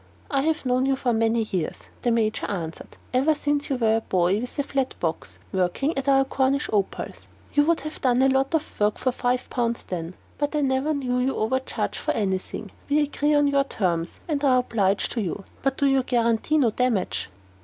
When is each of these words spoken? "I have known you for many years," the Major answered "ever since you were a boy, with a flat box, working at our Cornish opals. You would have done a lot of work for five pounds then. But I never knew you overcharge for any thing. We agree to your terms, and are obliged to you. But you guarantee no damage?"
"I 0.31 0.41
have 0.41 0.65
known 0.65 0.87
you 0.87 0.95
for 0.95 1.13
many 1.13 1.43
years," 1.43 1.83
the 2.01 2.09
Major 2.09 2.47
answered 2.47 2.97
"ever 3.13 3.35
since 3.35 3.69
you 3.69 3.75
were 3.75 3.97
a 3.97 4.01
boy, 4.01 4.39
with 4.39 4.57
a 4.57 4.63
flat 4.63 4.95
box, 4.99 5.37
working 5.53 5.95
at 5.95 6.07
our 6.09 6.25
Cornish 6.25 6.67
opals. 6.73 7.29
You 7.53 7.65
would 7.65 7.81
have 7.81 8.01
done 8.01 8.23
a 8.23 8.27
lot 8.27 8.55
of 8.55 8.79
work 8.79 8.97
for 8.97 9.11
five 9.11 9.47
pounds 9.51 9.83
then. 9.83 10.15
But 10.39 10.55
I 10.55 10.61
never 10.61 10.95
knew 10.95 11.19
you 11.19 11.35
overcharge 11.35 11.99
for 11.99 12.15
any 12.15 12.39
thing. 12.39 12.71
We 12.89 13.01
agree 13.03 13.33
to 13.35 13.45
your 13.51 13.63
terms, 13.63 14.21
and 14.27 14.43
are 14.43 14.57
obliged 14.57 15.11
to 15.11 15.21
you. 15.21 15.43
But 15.61 15.79
you 15.83 16.01
guarantee 16.01 16.57
no 16.57 16.71
damage?" 16.71 17.29